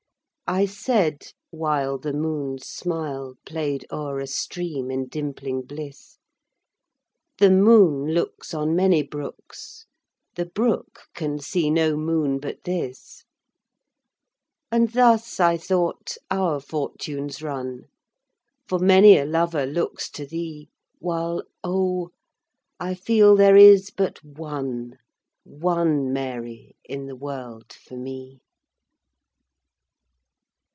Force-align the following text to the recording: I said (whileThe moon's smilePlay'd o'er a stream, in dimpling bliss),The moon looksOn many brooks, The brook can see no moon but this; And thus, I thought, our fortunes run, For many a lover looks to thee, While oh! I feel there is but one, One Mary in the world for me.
I 0.47 0.65
said 0.65 1.31
(whileThe 1.55 2.13
moon's 2.13 2.63
smilePlay'd 2.67 3.85
o'er 3.89 4.19
a 4.19 4.27
stream, 4.27 4.91
in 4.91 5.07
dimpling 5.07 5.61
bliss),The 5.61 7.49
moon 7.49 8.13
looksOn 8.13 8.75
many 8.75 9.01
brooks, 9.01 9.85
The 10.35 10.45
brook 10.45 11.03
can 11.13 11.39
see 11.39 11.69
no 11.69 11.95
moon 11.95 12.37
but 12.37 12.65
this; 12.65 13.23
And 14.69 14.89
thus, 14.91 15.39
I 15.39 15.55
thought, 15.55 16.17
our 16.29 16.59
fortunes 16.59 17.41
run, 17.41 17.83
For 18.67 18.77
many 18.77 19.17
a 19.17 19.25
lover 19.25 19.65
looks 19.65 20.09
to 20.09 20.25
thee, 20.25 20.67
While 20.99 21.43
oh! 21.63 22.09
I 22.77 22.95
feel 22.95 23.37
there 23.37 23.55
is 23.55 23.89
but 23.89 24.21
one, 24.21 24.97
One 25.45 26.11
Mary 26.11 26.75
in 26.83 27.05
the 27.05 27.15
world 27.15 27.71
for 27.71 27.95
me. 27.95 28.41